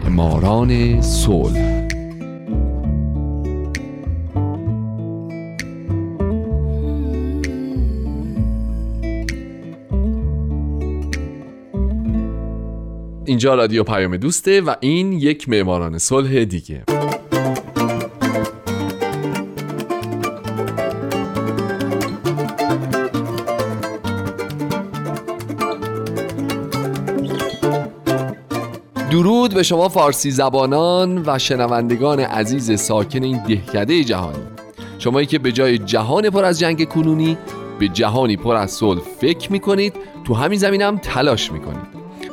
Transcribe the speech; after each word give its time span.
معماران 0.00 1.00
صلح. 1.00 1.88
اینجا 13.24 13.54
رادیو 13.54 13.84
پیام 13.84 14.16
دوسته 14.16 14.60
و 14.60 14.74
این 14.80 15.12
یک 15.12 15.48
معماران 15.48 15.98
صلح 15.98 16.44
دیگه. 16.44 16.84
به 29.62 29.66
شما 29.66 29.88
فارسی 29.88 30.30
زبانان 30.30 31.22
و 31.26 31.38
شنوندگان 31.38 32.20
عزیز 32.20 32.80
ساکن 32.80 33.22
این 33.22 33.42
دهکده 33.48 34.04
جهانی 34.04 34.42
شمایی 34.98 35.26
که 35.26 35.38
به 35.38 35.52
جای 35.52 35.78
جهان 35.78 36.30
پر 36.30 36.44
از 36.44 36.58
جنگ 36.58 36.88
کنونی 36.88 37.38
به 37.78 37.88
جهانی 37.88 38.36
پر 38.36 38.56
از 38.56 38.70
صلح 38.70 39.00
فکر 39.20 39.52
می‌کنید 39.52 39.94
تو 40.24 40.34
همین 40.34 40.58
زمین 40.58 40.82
هم 40.82 40.98
تلاش 40.98 41.52
می‌کنید. 41.52 41.86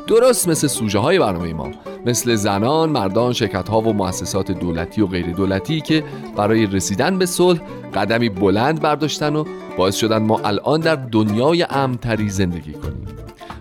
درست 0.07 0.47
مثل 0.47 0.67
سوژه 0.67 0.99
های 0.99 1.19
برنامه 1.19 1.53
ما 1.53 1.69
مثل 2.05 2.35
زنان، 2.35 2.89
مردان، 2.89 3.33
شرکت 3.33 3.69
ها 3.69 3.81
و 3.81 3.93
مؤسسات 3.93 4.51
دولتی 4.51 5.01
و 5.01 5.07
غیر 5.07 5.25
دولتی 5.25 5.81
که 5.81 6.03
برای 6.35 6.65
رسیدن 6.65 7.17
به 7.17 7.25
صلح 7.25 7.59
قدمی 7.93 8.29
بلند 8.29 8.81
برداشتن 8.81 9.35
و 9.35 9.43
باعث 9.77 9.95
شدن 9.95 10.23
ما 10.23 10.39
الان 10.39 10.79
در 10.79 10.95
دنیای 10.95 11.65
امتری 11.69 12.29
زندگی 12.29 12.73
کنیم. 12.73 13.05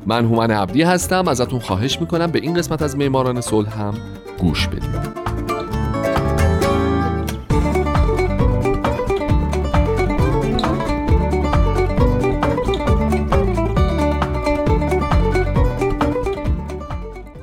من 0.09 0.25
هومن 0.25 0.51
عبدی 0.51 0.83
هستم. 0.83 1.29
ازتون 1.29 1.61
خواهش 1.61 2.01
می‌کنم 2.01 2.27
به 2.27 2.39
این 2.39 2.55
قسمت 2.55 2.83
از 2.83 2.97
معماران 2.97 3.41
صلح 3.41 3.81
هم 3.81 3.95
گوش 4.39 4.69
بدید. 4.69 5.29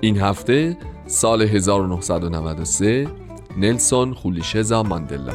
این 0.02 0.18
هفته 0.18 0.78
سال 1.08 1.42
1993 1.42 3.08
نلسون 3.58 4.14
خولیشزا 4.14 4.84
ماندلا. 4.84 5.34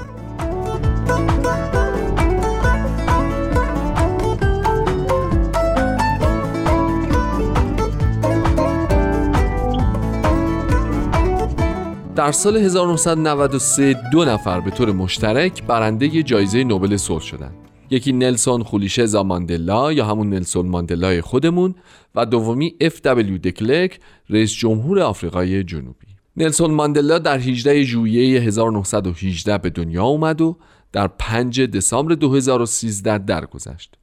در 12.20 12.32
سال 12.32 12.56
1993 12.56 13.94
دو 14.12 14.24
نفر 14.24 14.60
به 14.60 14.70
طور 14.70 14.92
مشترک 14.92 15.62
برنده 15.62 16.22
جایزه 16.22 16.64
نوبل 16.64 16.96
صلح 16.96 17.20
شدند. 17.20 17.54
یکی 17.90 18.12
نلسون 18.12 18.62
خولیشه 18.62 19.22
ماندلا 19.22 19.92
یا 19.92 20.06
همون 20.06 20.30
نلسون 20.30 20.66
ماندلای 20.66 21.20
خودمون 21.20 21.74
و 22.14 22.26
دومی 22.26 22.74
اف 22.80 23.00
دبلیو 23.00 23.38
دکلک 23.38 24.00
رئیس 24.30 24.52
جمهور 24.52 25.00
آفریقای 25.00 25.64
جنوبی 25.64 26.06
نلسون 26.36 26.70
ماندلا 26.70 27.18
در 27.18 27.38
18 27.38 27.82
ژوئیه 27.82 28.40
1918 28.40 29.58
به 29.58 29.70
دنیا 29.70 30.04
اومد 30.04 30.40
و 30.40 30.56
در 30.92 31.06
5 31.06 31.60
دسامبر 31.60 32.14
2013 32.14 33.18
درگذشت. 33.18 33.94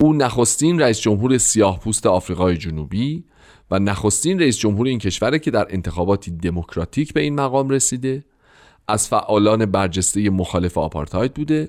او 0.00 0.12
نخستین 0.12 0.80
رئیس 0.80 1.00
جمهور 1.00 1.38
سیاه 1.38 1.80
پوست 1.80 2.06
آفریقای 2.06 2.56
جنوبی 2.56 3.24
و 3.70 3.78
نخستین 3.78 4.40
رئیس 4.40 4.58
جمهور 4.58 4.86
این 4.86 4.98
کشوره 4.98 5.38
که 5.38 5.50
در 5.50 5.66
انتخاباتی 5.70 6.30
دموکراتیک 6.30 7.12
به 7.12 7.20
این 7.20 7.34
مقام 7.34 7.68
رسیده 7.68 8.24
از 8.88 9.08
فعالان 9.08 9.66
برجسته 9.66 10.30
مخالف 10.30 10.78
آپارتاید 10.78 11.34
بوده 11.34 11.68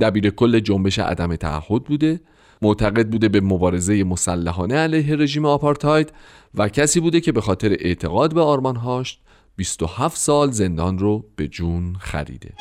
دبیر 0.00 0.30
کل 0.30 0.60
جنبش 0.60 0.98
عدم 0.98 1.36
تعهد 1.36 1.84
بوده 1.84 2.20
معتقد 2.62 3.08
بوده 3.08 3.28
به 3.28 3.40
مبارزه 3.40 4.04
مسلحانه 4.04 4.74
علیه 4.74 5.16
رژیم 5.16 5.44
آپارتاید 5.44 6.12
و 6.54 6.68
کسی 6.68 7.00
بوده 7.00 7.20
که 7.20 7.32
به 7.32 7.40
خاطر 7.40 7.76
اعتقاد 7.80 8.34
به 8.34 8.40
آرمانهاش 8.40 9.18
27 9.56 10.16
سال 10.16 10.50
زندان 10.50 10.98
رو 10.98 11.24
به 11.36 11.48
جون 11.48 11.96
خریده. 12.00 12.52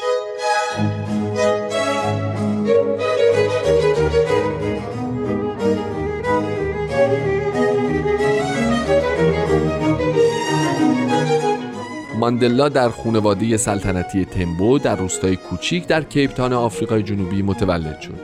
ماندلا 12.18 12.70
در 12.70 12.90
خانواده 12.90 13.58
سلطنتی 13.58 14.26
تمبو 14.26 14.80
در 14.80 14.96
روستای 14.96 15.36
کوچیک 15.36 15.88
در 15.88 16.04
کیپتان 16.04 16.54
آفریقای 16.54 17.04
جنوبی 17.04 17.42
متولد 17.42 18.02
شد. 18.02 18.20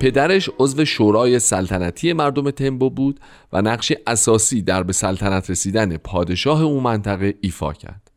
پدرش 0.00 0.50
عضو 0.58 0.84
شورای 0.84 1.38
سلطنتی 1.38 2.12
مردم 2.12 2.50
تمبو 2.50 2.90
بود 2.90 3.20
و 3.52 3.62
نقش 3.62 3.92
اساسی 4.06 4.62
در 4.62 4.82
به 4.82 4.92
سلطنت 4.92 5.50
رسیدن 5.50 5.96
پادشاه 5.96 6.62
اون 6.62 6.82
منطقه 6.82 7.34
ایفا 7.40 7.72
کرد. 7.72 8.10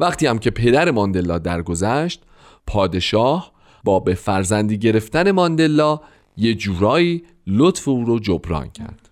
وقتی 0.00 0.26
هم 0.26 0.38
که 0.38 0.50
پدر 0.50 0.90
ماندلا 0.90 1.38
درگذشت، 1.38 2.22
پادشاه 2.66 3.52
با 3.84 4.00
به 4.00 4.14
فرزندی 4.14 4.78
گرفتن 4.78 5.30
ماندلا 5.30 6.00
یه 6.36 6.54
جورایی 6.54 7.22
لطف 7.46 7.88
او 7.88 8.04
رو 8.04 8.18
جبران 8.18 8.70
کرد. 8.70 9.08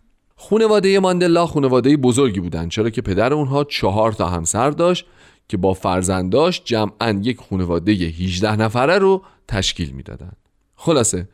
خونواده 0.49 1.01
ماندلا 1.01 1.47
خونواده 1.47 1.97
بزرگی 1.97 2.41
بودند 2.41 2.71
چرا 2.71 2.91
که 2.91 3.03
پدر 3.03 3.35
اونها 3.35 3.65
چهار 3.65 4.13
تا 4.13 4.29
همسر 4.29 4.71
داشت 4.71 5.07
که 5.49 5.57
با 5.57 5.75
فرزنداش 5.75 6.63
جمعا 6.65 7.21
یک 7.23 7.39
خونواده 7.39 7.93
18 7.93 8.57
نفره 8.57 8.99
رو 8.99 9.23
تشکیل 9.49 9.91
می‌دادند. 9.91 10.37
خلاصه 10.75 11.29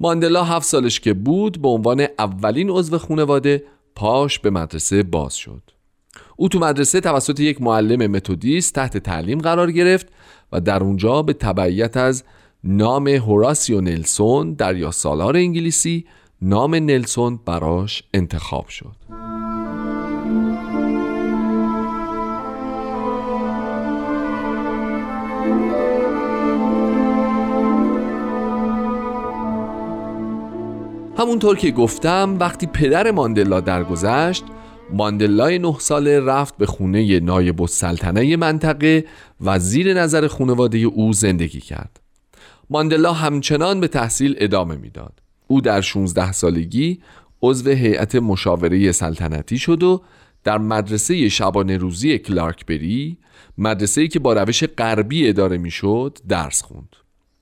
ماندلا 0.00 0.44
هفت 0.44 0.66
سالش 0.66 1.00
که 1.00 1.14
بود 1.14 1.62
به 1.62 1.68
عنوان 1.68 2.06
اولین 2.18 2.70
عضو 2.70 2.98
خونواده 2.98 3.64
پاش 3.94 4.38
به 4.38 4.50
مدرسه 4.50 5.02
باز 5.02 5.34
شد. 5.34 5.62
او 6.36 6.48
تو 6.48 6.58
مدرسه 6.58 7.00
توسط 7.00 7.40
یک 7.40 7.62
معلم 7.62 8.10
متودیست 8.10 8.74
تحت 8.74 8.96
تعلیم 8.96 9.38
قرار 9.38 9.72
گرفت 9.72 10.06
و 10.52 10.60
در 10.60 10.82
اونجا 10.82 11.22
به 11.22 11.32
تبعیت 11.32 11.96
از 11.96 12.24
نام 12.64 13.08
هوراسیو 13.08 13.80
نلسون 13.80 14.54
در 14.54 14.76
یا 14.76 14.90
سالار 14.90 15.36
انگلیسی 15.36 16.06
نام 16.44 16.74
نلسون 16.74 17.40
براش 17.46 18.02
انتخاب 18.14 18.68
شد. 18.68 18.96
همونطور 31.18 31.56
که 31.56 31.70
گفتم 31.70 32.36
وقتی 32.40 32.66
پدر 32.66 33.10
ماندلا 33.10 33.60
درگذشت 33.60 34.44
ماندلای 34.92 35.58
نه 35.58 35.78
ساله 35.78 36.20
رفت 36.20 36.56
به 36.56 36.66
خونه 36.66 37.20
نایب 37.20 37.62
السلطنه 37.62 38.36
منطقه 38.36 39.04
و 39.40 39.58
زیر 39.58 39.94
نظر 39.94 40.26
خانواده 40.26 40.78
او 40.78 41.12
زندگی 41.12 41.60
کرد. 41.60 42.00
ماندلا 42.70 43.12
همچنان 43.12 43.80
به 43.80 43.88
تحصیل 43.88 44.36
ادامه 44.38 44.76
می‌داد. 44.76 45.21
او 45.52 45.60
در 45.60 45.80
16 45.80 46.32
سالگی 46.32 47.00
عضو 47.42 47.70
هیئت 47.70 48.14
مشاوره 48.14 48.92
سلطنتی 48.92 49.58
شد 49.58 49.82
و 49.82 50.02
در 50.44 50.58
مدرسه 50.58 51.28
شبانه 51.28 51.76
روزی 51.76 52.18
کلارکبری 52.18 53.18
مدرسه‌ای 53.58 54.08
که 54.08 54.18
با 54.18 54.32
روش 54.32 54.64
غربی 54.64 55.28
اداره 55.28 55.58
می‌شد 55.58 56.18
درس 56.28 56.62
خوند. 56.62 56.96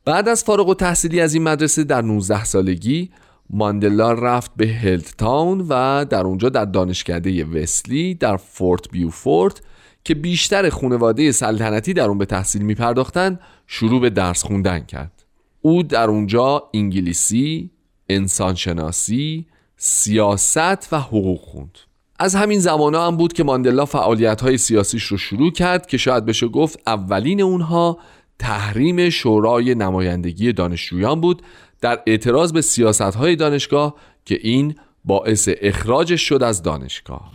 بعد 0.04 0.28
از 0.28 0.44
فارغ 0.44 0.69
و 0.69 0.75
تحصیلی 0.75 1.20
از 1.20 1.34
این 1.34 1.43
مدرسه 1.43 1.85
در 1.85 2.02
19 2.02 2.44
سالگی 2.44 3.11
ماندلا 3.50 4.12
رفت 4.12 4.50
به 4.56 4.69
هلت 4.69 5.17
تاون 5.19 5.67
و 5.69 6.05
در 6.05 6.23
اونجا 6.23 6.49
در 6.49 6.64
دانشکده 6.64 7.44
وسلی 7.44 8.14
در 8.14 8.37
فورت 8.37 8.90
بیوفورت 8.90 9.61
که 10.05 10.14
بیشتر 10.14 10.69
خانواده 10.69 11.32
سلطنتی 11.32 11.93
در 11.93 12.08
اون 12.08 12.19
به 12.19 12.26
تحصیل 12.26 12.62
می 12.62 12.75
پرداختن 12.75 13.38
شروع 13.67 14.00
به 14.00 14.11
درس 14.11 14.43
خوندن 14.43 14.79
کرد. 14.79 15.25
او 15.62 15.82
در 15.82 16.11
اونجا 16.11 16.62
انگلیسی، 16.75 17.70
انسانشناسی، 18.15 19.47
سیاست 19.77 20.93
و 20.93 21.01
حقوق 21.01 21.41
خوند. 21.41 21.79
از 22.19 22.35
همین 22.35 22.61
زمان 22.61 22.95
هم 22.95 23.17
بود 23.17 23.33
که 23.33 23.45
ماندلا 23.45 23.85
فعالیت 23.85 24.41
های 24.41 24.59
سیاسیش 24.59 25.05
رو 25.05 25.17
شروع 25.17 25.53
کرد 25.53 25.87
که 25.87 25.97
شاید 25.97 26.25
بشه 26.25 26.49
گفت 26.49 26.79
اولین 26.87 27.43
اونها 27.43 27.99
تحریم 28.39 29.11
شورای 29.11 29.75
نمایندگی 29.75 30.53
دانشجویان 30.53 31.21
بود 31.21 31.43
در 31.81 32.01
اعتراض 32.07 32.53
به 32.53 32.61
سیاست 32.61 33.03
های 33.03 33.37
دانشگاه 33.37 33.95
که 34.25 34.39
این 34.43 34.75
باعث 35.05 35.49
اخراجش 35.62 36.23
شد 36.23 36.43
از 36.43 36.62
دانشگاه. 36.62 37.33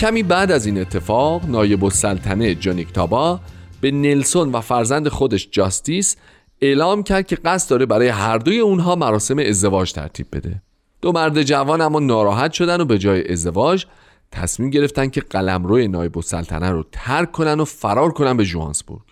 کمی 0.00 0.22
بعد 0.22 0.52
از 0.52 0.66
این 0.66 0.78
اتفاق 0.78 1.46
نایب 1.46 1.84
السلطنه 1.84 2.54
جانیک 2.54 2.92
تابا 2.92 3.40
به 3.80 3.90
نلسون 3.90 4.52
و 4.52 4.60
فرزند 4.60 5.08
خودش 5.08 5.48
جاستیس 5.50 6.16
اعلام 6.60 7.02
کرد 7.02 7.26
که 7.26 7.36
قصد 7.36 7.70
داره 7.70 7.86
برای 7.86 8.08
هر 8.08 8.38
دوی 8.38 8.58
اونها 8.58 8.94
مراسم 8.94 9.38
ازدواج 9.38 9.92
ترتیب 9.92 10.26
بده. 10.32 10.62
دو 11.02 11.12
مرد 11.12 11.42
جوان 11.42 11.80
اما 11.80 12.00
ناراحت 12.00 12.52
شدن 12.52 12.80
و 12.80 12.84
به 12.84 12.98
جای 12.98 13.32
ازدواج 13.32 13.86
تصمیم 14.32 14.70
گرفتن 14.70 15.08
که 15.08 15.20
قلمرو 15.20 15.88
نایب 15.88 16.18
السلطنه 16.18 16.70
رو 16.70 16.84
ترک 16.92 17.32
کنن 17.32 17.60
و 17.60 17.64
فرار 17.64 18.12
کنن 18.12 18.36
به 18.36 18.44
جوانسبورگ 18.44 19.02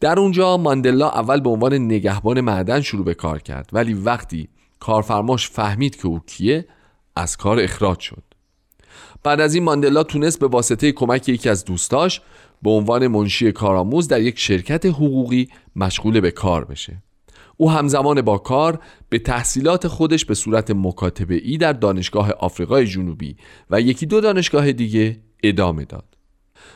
در 0.00 0.18
اونجا 0.18 0.56
ماندلا 0.56 1.08
اول 1.10 1.40
به 1.40 1.50
عنوان 1.50 1.74
نگهبان 1.74 2.40
معدن 2.40 2.80
شروع 2.80 3.04
به 3.04 3.14
کار 3.14 3.38
کرد 3.38 3.70
ولی 3.72 3.94
وقتی 3.94 4.48
کارفرماش 4.80 5.50
فهمید 5.50 5.96
که 5.96 6.06
او 6.06 6.20
کیه 6.26 6.66
از 7.16 7.36
کار 7.36 7.60
اخراج 7.60 8.00
شد. 8.00 8.27
بعد 9.22 9.40
از 9.40 9.54
این 9.54 9.64
ماندلا 9.64 10.02
تونست 10.02 10.40
به 10.40 10.46
واسطه 10.46 10.92
کمک 10.92 11.28
یکی 11.28 11.48
از 11.48 11.64
دوستاش 11.64 12.20
به 12.62 12.70
عنوان 12.70 13.06
منشی 13.06 13.52
کارآموز 13.52 14.08
در 14.08 14.20
یک 14.20 14.38
شرکت 14.38 14.86
حقوقی 14.86 15.48
مشغول 15.76 16.20
به 16.20 16.30
کار 16.30 16.64
بشه. 16.64 17.02
او 17.56 17.70
همزمان 17.70 18.22
با 18.22 18.38
کار 18.38 18.80
به 19.08 19.18
تحصیلات 19.18 19.88
خودش 19.88 20.24
به 20.24 20.34
صورت 20.34 20.70
مکاتبه 20.70 21.34
ای 21.34 21.56
در 21.56 21.72
دانشگاه 21.72 22.30
آفریقای 22.32 22.86
جنوبی 22.86 23.36
و 23.70 23.80
یکی 23.80 24.06
دو 24.06 24.20
دانشگاه 24.20 24.72
دیگه 24.72 25.20
ادامه 25.42 25.84
داد. 25.84 26.04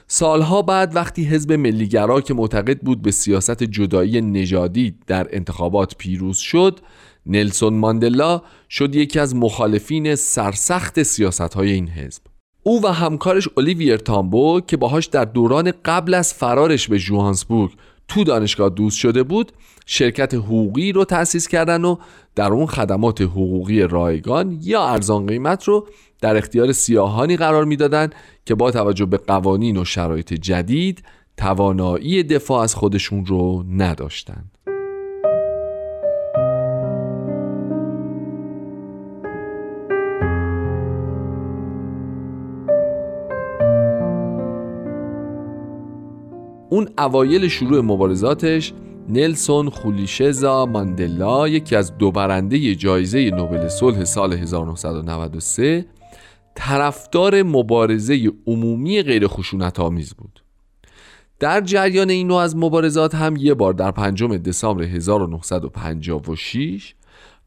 سالها 0.07 0.63
بعد 0.63 0.97
وقتی 0.97 1.25
حزب 1.25 1.53
ملیگرا 1.53 2.21
که 2.21 2.35
معتقد 2.35 2.81
بود 2.81 3.03
به 3.03 3.11
سیاست 3.11 3.63
جدایی 3.63 4.21
نژادی 4.21 4.95
در 5.07 5.29
انتخابات 5.31 5.97
پیروز 5.97 6.39
شد 6.39 6.81
نلسون 7.27 7.75
ماندلا 7.75 8.43
شد 8.71 8.95
یکی 8.95 9.19
از 9.19 9.37
مخالفین 9.37 10.15
سرسخت 10.15 11.03
سیاست 11.03 11.55
های 11.55 11.73
این 11.73 11.89
حزب. 11.89 12.32
او 12.63 12.85
و 12.85 12.89
همکارش 12.89 13.49
اولیویر 13.57 13.97
تامبو 13.97 14.61
که 14.67 14.77
باهاش 14.77 15.07
در 15.07 15.25
دوران 15.25 15.73
قبل 15.85 16.15
از 16.15 16.35
فرارش 16.35 16.89
به 16.89 16.99
جوهانسبورگ 16.99 17.73
تو 18.09 18.25
دانشگاه 18.25 18.71
دوست 18.71 18.99
شده 18.99 19.23
بود 19.23 19.53
شرکت 19.87 20.35
حقوقی 20.35 20.93
رو 20.93 21.05
تأسیس 21.05 21.49
کردن 21.49 21.85
و 21.85 21.97
در 22.35 22.53
اون 22.53 22.67
خدمات 22.67 23.21
حقوقی 23.21 23.83
رایگان 23.83 24.59
یا 24.63 24.85
ارزان 24.85 25.27
قیمت 25.27 25.65
رو 25.65 25.89
در 26.21 26.37
اختیار 26.37 26.73
سیاهانی 26.73 27.37
قرار 27.37 27.65
می‌دادند 27.65 28.15
که 28.45 28.55
با 28.55 28.71
توجه 28.71 29.07
به 29.07 29.17
قوانین 29.17 29.77
و 29.77 29.85
شرایط 29.85 30.33
جدید 30.33 31.03
توانایی 31.37 32.23
دفاع 32.23 32.63
از 32.63 32.75
خودشون 32.75 33.27
رو 33.27 33.65
نداشتند. 33.69 34.52
اون 46.73 46.89
اوایل 46.99 47.49
شروع 47.49 47.81
مبارزاتش 47.81 48.73
نلسون 49.09 49.71
خولیشزا 49.71 50.67
ماندلا 50.67 51.49
یکی 51.49 51.77
از 51.77 51.99
دو 51.99 52.11
برنده 52.11 52.75
جایزه 52.75 53.31
نوبل 53.31 53.69
صلح 53.69 54.05
سال 54.05 54.33
1993 54.33 55.87
طرفدار 56.55 57.43
مبارزه 57.43 58.33
عمومی 58.47 59.03
غیر 59.03 59.27
خشونت 59.27 59.81
آمیز 59.81 60.15
بود. 60.15 60.43
در 61.41 61.61
جریان 61.61 62.11
این 62.11 62.27
نوع 62.27 62.39
از 62.39 62.57
مبارزات 62.57 63.15
هم 63.15 63.37
یه 63.37 63.55
بار 63.55 63.73
در 63.73 63.91
پنجم 63.91 64.37
دسامبر 64.37 64.83
1956 64.83 66.95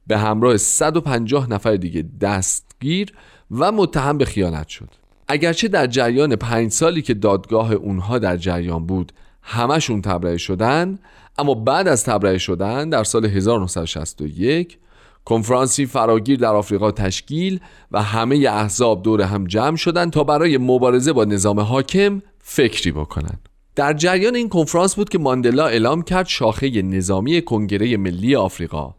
به 0.08 0.18
همراه 0.18 0.58
150 0.58 1.50
نفر 1.50 1.76
دیگه 1.76 2.06
دستگیر 2.22 3.14
و 3.52 3.72
متهم 3.72 4.18
به 4.18 4.26
خیانت 4.26 4.68
شد. 4.68 5.05
اگرچه 5.28 5.68
در 5.68 5.88
جریان 5.88 6.36
پنج 6.36 6.72
سالی 6.72 7.02
که 7.02 7.14
دادگاه 7.14 7.74
اونها 7.74 8.20
در 8.20 8.38
جریان 8.38 8.86
بود 8.86 9.12
همشون 9.42 10.02
تبرئه 10.02 10.38
شدن 10.38 11.00
اما 11.38 11.54
بعد 11.54 11.88
از 11.88 12.04
تبرئه 12.04 12.38
شدن 12.38 12.90
در 12.90 13.04
سال 13.04 13.26
1961 13.26 14.78
کنفرانسی 15.26 15.86
فراگیر 15.86 16.40
در 16.40 16.56
آفریقا 16.56 16.92
تشکیل 16.92 17.60
و 17.92 18.02
همه 18.02 18.36
احزاب 18.36 19.04
دور 19.04 19.22
هم 19.22 19.48
جمع 19.48 19.76
شدند 19.76 20.12
تا 20.12 20.24
برای 20.24 20.58
مبارزه 20.58 21.14
با 21.14 21.26
نظام 21.26 21.60
حاکم 21.60 22.22
فکری 22.40 22.92
بکنند. 22.92 23.50
در 23.76 23.94
جریان 23.94 24.36
این 24.36 24.50
کنفرانس 24.50 24.96
بود 24.96 25.10
که 25.10 25.20
ماندلا 25.20 25.68
اعلام 25.68 26.02
کرد 26.02 26.26
شاخه 26.26 26.82
نظامی 26.82 27.42
کنگره 27.42 27.98
ملی 27.98 28.36
آفریقا 28.36 28.96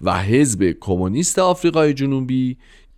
و 0.00 0.22
حزب 0.22 0.74
کمونیست 0.80 1.38
آفریقای 1.38 1.94
جنوبی 1.94 2.56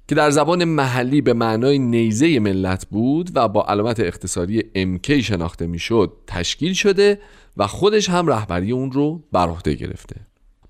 که 0.09 0.15
در 0.15 0.31
زبان 0.31 0.65
محلی 0.65 1.21
به 1.21 1.33
معنای 1.33 1.79
نیزه 1.79 2.39
ملت 2.39 2.87
بود 2.87 3.31
و 3.35 3.49
با 3.49 3.65
علامت 3.65 4.01
اختصاری 4.01 4.61
MK 4.61 5.11
شناخته 5.11 5.67
می‌شد 5.67 6.13
تشکیل 6.27 6.73
شده 6.73 7.19
و 7.57 7.67
خودش 7.67 8.11
هم 8.11 8.27
رهبری 8.27 8.73
اون 8.73 8.93
رو 8.93 9.23
بر 9.33 9.49
عهده 9.49 9.75
گرفته. 9.75 10.17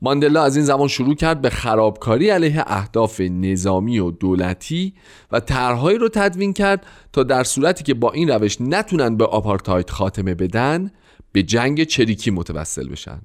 ماندلا 0.03 0.43
از 0.43 0.57
این 0.57 0.65
زمان 0.65 0.89
شروع 0.89 1.15
کرد 1.15 1.41
به 1.41 1.51
خرابکاری 1.51 2.31
علیه 2.31 2.65
اهداف 2.67 3.21
نظامی 3.21 3.99
و 3.99 4.11
دولتی 4.11 4.95
و 5.33 5.41
طرحهایی 5.41 5.99
رو 5.99 6.09
تدوین 6.09 6.53
کرد 6.53 6.87
تا 7.13 7.23
در 7.23 7.45
صورتی 7.45 7.85
که 7.85 7.95
با 7.95 8.13
این 8.13 8.31
روش 8.31 8.61
نتونن 8.61 9.17
به 9.17 9.25
آپارتاید 9.25 9.91
خاتمه 9.91 10.35
بدن 10.35 10.91
به 11.33 11.43
جنگ 11.43 11.85
چریکی 11.85 12.31
متوسل 12.31 12.89
بشن. 12.89 13.21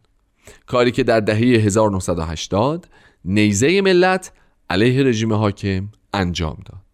کاری 0.65 0.91
که 0.91 1.03
در 1.03 1.19
دهه 1.19 1.37
1980 1.37 2.87
نیزه 3.25 3.81
ملت 3.81 4.31
علیه 4.69 5.03
رژیم 5.03 5.33
حاکم 5.33 5.89
انجام 6.13 6.57
داد. 6.65 6.87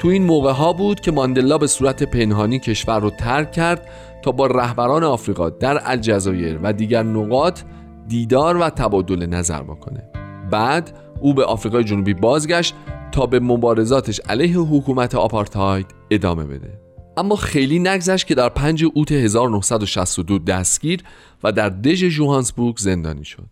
تو 0.00 0.08
این 0.08 0.24
موقع 0.24 0.52
ها 0.52 0.72
بود 0.72 1.00
که 1.00 1.12
ماندلا 1.12 1.58
به 1.58 1.66
صورت 1.66 2.02
پنهانی 2.02 2.58
کشور 2.58 3.00
رو 3.00 3.10
ترک 3.10 3.52
کرد 3.52 3.88
تا 4.22 4.32
با 4.32 4.46
رهبران 4.46 5.04
آفریقا 5.04 5.50
در 5.50 5.80
الجزایر 5.84 6.58
و 6.62 6.72
دیگر 6.72 7.02
نقاط 7.02 7.60
دیدار 8.08 8.56
و 8.56 8.70
تبادل 8.70 9.26
نظر 9.26 9.62
بکنه. 9.62 10.02
بعد 10.50 10.98
او 11.20 11.34
به 11.34 11.44
آفریقای 11.44 11.84
جنوبی 11.84 12.14
بازگشت 12.14 12.74
تا 13.12 13.26
به 13.26 13.40
مبارزاتش 13.40 14.20
علیه 14.20 14.56
حکومت 14.56 15.14
آپارتاید 15.14 15.86
ادامه 16.10 16.44
بده 16.44 16.80
اما 17.16 17.36
خیلی 17.36 17.78
نگذشت 17.78 18.26
که 18.26 18.34
در 18.34 18.48
5 18.48 18.84
اوت 18.94 19.12
1962 19.12 20.38
دستگیر 20.38 21.02
و 21.44 21.52
در 21.52 21.68
دژ 21.68 22.04
جوهانسبورگ 22.04 22.76
زندانی 22.76 23.24
شد 23.24 23.48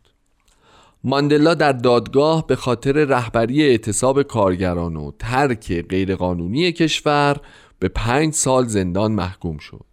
ماندلا 1.05 1.55
در 1.55 1.73
دادگاه 1.73 2.47
به 2.47 2.57
خاطر 2.57 2.93
رهبری 2.93 3.63
اعتصاب 3.63 4.23
کارگران 4.23 4.97
و 4.97 5.11
ترک 5.19 5.83
غیرقانونی 5.89 6.73
کشور 6.73 7.37
به 7.79 7.89
پنج 7.89 8.35
سال 8.35 8.67
زندان 8.67 9.13
محکوم 9.13 9.59
شد 9.59 9.87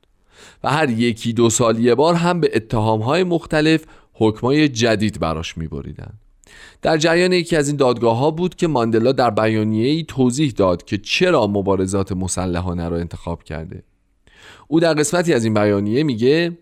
و 0.63 0.71
هر 0.71 0.89
یکی 0.89 1.33
دو 1.33 1.50
سال 1.50 1.79
یه 1.79 1.95
بار 1.95 2.13
هم 2.13 2.39
به 2.39 2.51
اتهامهای 2.53 3.24
مختلف 3.24 3.86
حکمای 4.13 4.69
جدید 4.69 5.19
براش 5.19 5.57
می 5.57 5.67
بریدن. 5.67 6.13
در 6.81 6.97
جریان 6.97 7.33
یکی 7.33 7.55
از 7.55 7.67
این 7.67 7.77
دادگاه 7.77 8.17
ها 8.17 8.31
بود 8.31 8.55
که 8.55 8.67
ماندلا 8.67 9.11
در 9.11 9.29
بیانیه 9.29 9.87
ای 9.87 10.05
توضیح 10.07 10.51
داد 10.51 10.83
که 10.83 10.97
چرا 10.97 11.47
مبارزات 11.47 12.11
مسلحانه 12.11 12.89
را 12.89 12.97
انتخاب 12.97 13.43
کرده. 13.43 13.83
او 14.67 14.79
در 14.79 14.93
قسمتی 14.93 15.33
از 15.33 15.43
این 15.43 15.53
بیانیه 15.53 16.03
میگه 16.03 16.57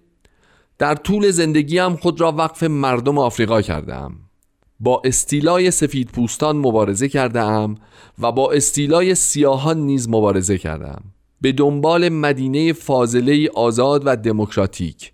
در 0.77 0.95
طول 0.95 1.31
زندگیم 1.31 1.95
خود 1.95 2.21
را 2.21 2.31
وقف 2.31 2.63
مردم 2.63 3.17
آفریقا 3.17 3.61
کردم 3.61 4.15
با 4.79 5.01
استیلای 5.05 5.71
سفید 5.71 6.11
پوستان 6.11 6.57
مبارزه 6.57 7.09
کردم 7.09 7.75
و 8.19 8.31
با 8.31 8.51
استیلای 8.51 9.15
سیاهان 9.15 9.77
نیز 9.77 10.09
مبارزه 10.09 10.57
کردم 10.57 11.03
به 11.41 11.51
دنبال 11.51 12.09
مدینه 12.09 12.73
فاضله 12.73 13.49
آزاد 13.55 14.01
و 14.05 14.15
دموکراتیک. 14.15 15.11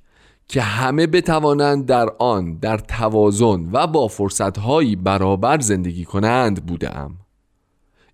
که 0.52 0.62
همه 0.62 1.08
بتوانند 1.08 1.86
در 1.86 2.10
آن 2.20 2.54
در 2.54 2.78
توازن 2.78 3.70
و 3.72 3.88
با 3.88 4.08
فرصتهایی 4.08 4.96
برابر 4.96 5.60
زندگی 5.60 6.06
کنند 6.06 6.66
بودم 6.66 7.18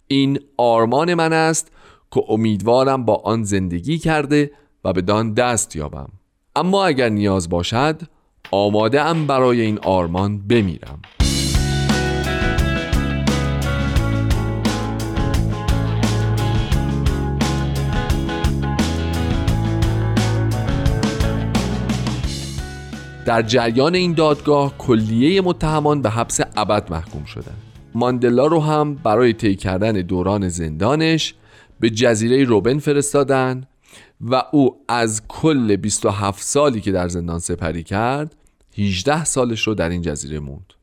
این 0.08 0.40
آرمان 0.58 1.14
من 1.14 1.34
است 1.34 1.72
که 2.12 2.24
امیدوارم 2.30 3.06
با 3.06 3.16
آن 3.16 3.44
زندگی 3.44 3.98
کرده 3.98 4.52
و 4.84 4.94
به 4.94 5.02
دان 5.02 5.34
دست 5.34 5.76
یابم. 5.76 6.10
اما 6.56 6.86
اگر 6.86 7.10
نیاز 7.10 7.50
باشد 7.50 8.02
آماده 8.52 9.02
ام 9.02 9.28
برای 9.28 9.62
این 9.62 9.80
آرمان 9.80 10.38
بمیرم. 10.38 11.02
در 23.28 23.42
جریان 23.42 23.96
این 23.96 24.14
دادگاه 24.14 24.78
کلیه 24.78 25.42
متهمان 25.42 26.02
به 26.02 26.10
حبس 26.10 26.40
ابد 26.56 26.92
محکوم 26.92 27.26
شدند 27.26 27.62
ماندلا 27.96 28.48
رو 28.48 28.60
هم 28.60 28.96
برای 28.96 29.34
طی 29.34 29.56
کردن 29.56 29.92
دوران 29.92 30.50
زندانش 30.50 31.34
به 31.80 31.90
جزیره 31.90 32.44
روبن 32.44 32.80
فرستادن 32.80 33.64
و 34.22 34.44
او 34.52 34.76
از 34.88 35.22
کل 35.28 35.76
27 35.76 36.44
سالی 36.44 36.82
که 36.82 36.92
در 36.92 37.08
زندان 37.08 37.40
سپری 37.40 37.84
کرد 37.84 38.36
18 38.78 39.26
سالش 39.26 39.68
رو 39.68 39.74
در 39.74 39.90
این 39.90 40.02
جزیره 40.02 40.40
موند. 40.40 40.74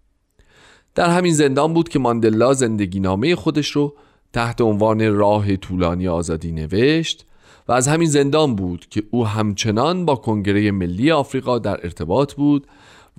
در 0.95 1.11
همین 1.11 1.35
زندان 1.35 1.75
بود 1.75 1.89
که 1.89 1.99
ماندلا 1.99 2.55
زندگی 2.55 3.01
نامه 3.01 3.37
خودش 3.37 3.71
رو 3.71 3.95
تحت 4.33 4.61
عنوان 4.61 5.17
راه 5.17 5.57
طولانی 5.57 6.09
آزادی 6.09 6.53
نوشت 6.53 7.27
و 7.69 7.73
از 7.73 7.89
همین 7.89 8.09
زندان 8.09 8.57
بود 8.57 8.87
که 8.91 9.03
او 9.11 9.27
همچنان 9.27 10.05
با 10.05 10.17
کنگره 10.17 10.71
ملی 10.71 11.11
آفریقا 11.11 11.59
در 11.59 11.81
ارتباط 11.83 12.35
بود 12.35 12.67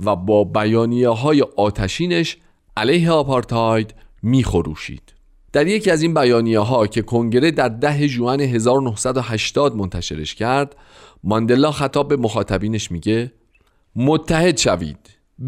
و 0.06 0.16
با 0.16 0.44
بیانیه 0.44 1.10
های 1.10 1.42
آتشینش 1.42 2.38
علیه 2.78 3.12
آپارتاید 3.12 3.94
میخروشید. 4.24 5.14
در 5.54 5.68
یکی 5.68 5.92
از 5.92 6.02
این 6.02 6.14
بیانیه 6.14 6.60
ها 6.60 6.88
که 6.88 7.02
کنگره 7.02 7.52
در 7.52 7.70
ده 7.70 8.08
جوان 8.08 8.42
1980 8.42 9.75
منتشرش 9.75 10.36
کرد 10.36 10.75
ماندلا 11.24 11.72
خطاب 11.72 12.08
به 12.08 12.16
مخاطبینش 12.18 12.92
میگه 12.92 13.32
متحد 13.96 14.58
شوید 14.58 14.98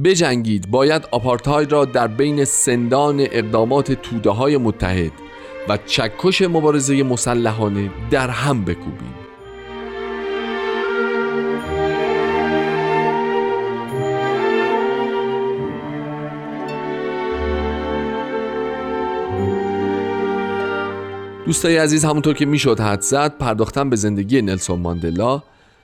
بجنگید 0.04 0.72
باید 0.72 1.08
آپارتاید 1.12 1.72
را 1.72 1.86
در 1.86 2.08
بین 2.08 2.46
سندان 2.46 3.20
اقدامات 3.20 3.92
توده 3.92 4.30
های 4.30 4.58
متحد 4.58 5.26
و 5.69 5.77
چکش 5.86 6.41
مبارزه 6.41 7.03
مسلحانه 7.03 7.89
در 8.12 8.29
هم 8.29 8.65
بکوبیم. 8.65 9.13
دوستای 21.45 21.77
عزیز 21.77 22.05
همونطور 22.05 22.33
که 22.33 22.45
می‌شد 22.45 22.79
حد 22.79 23.01
زد 23.01 23.38
پرداختن 23.38 23.89
به 23.89 23.95
زندگی 23.95 24.41
نلسون 24.41 24.79
ماندلا. 24.79 25.43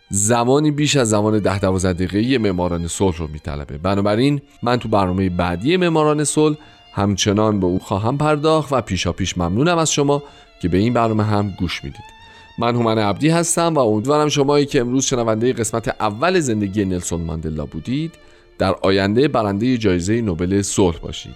زمانی 0.09 0.71
بیش 0.71 0.95
از 0.95 1.09
زمان 1.09 1.39
ده 1.39 1.59
دوازده 1.59 2.05
دقیقه 2.05 2.37
معماران 2.37 2.87
صلح 2.87 3.17
رو 3.17 3.27
میطلبه. 3.27 3.77
بنابراین 3.77 4.41
من 4.63 4.77
تو 4.77 4.89
برنامه 4.89 5.29
بعدی 5.29 5.77
معماران 5.77 6.23
صلح 6.23 6.57
همچنان 6.93 7.59
به 7.59 7.65
او 7.65 7.79
خواهم 7.79 8.17
پرداخت 8.17 8.73
و 8.73 8.81
پیشا 8.81 9.11
پیش 9.11 9.37
ممنونم 9.37 9.77
از 9.77 9.91
شما 9.91 10.23
که 10.61 10.67
به 10.67 10.77
این 10.77 10.93
برنامه 10.93 11.23
هم 11.23 11.49
گوش 11.59 11.83
می‌دید. 11.83 12.13
من 12.57 12.75
هومن 12.75 12.97
عبدی 12.97 13.29
هستم 13.29 13.73
و 13.73 13.79
امیدوارم 13.79 14.29
شمایی 14.29 14.65
که 14.65 14.81
امروز 14.81 15.05
شنونده 15.05 15.53
قسمت 15.53 15.87
اول 15.87 16.39
زندگی 16.39 16.85
نلسون 16.85 17.21
ماندلا 17.21 17.65
بودید 17.65 18.13
در 18.57 18.75
آینده 18.81 19.27
برنده 19.27 19.77
جایزه 19.77 20.21
نوبل 20.21 20.61
صلح 20.61 20.97
باشید. 20.97 21.35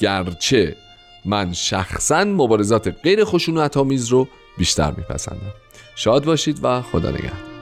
گرچه 0.00 0.76
من 1.24 1.52
شخصا 1.52 2.24
مبارزات 2.24 2.94
غیر 3.02 3.24
خشونت 3.24 3.76
آمیز 3.76 4.08
رو 4.08 4.28
بیشتر 4.58 4.90
میپسندم. 4.90 5.54
شاد 5.96 6.24
باشید 6.24 6.60
و 6.62 6.82
خدا 6.82 7.10
نگهدار. 7.10 7.55